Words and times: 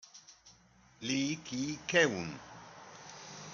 Lee 1.05 1.35
Ki-keun 1.45 2.29